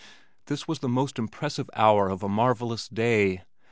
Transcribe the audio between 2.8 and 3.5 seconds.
day.